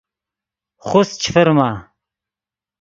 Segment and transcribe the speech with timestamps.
[0.87, 1.69] خوست چے فرما